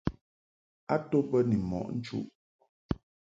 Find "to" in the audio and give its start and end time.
1.09-1.17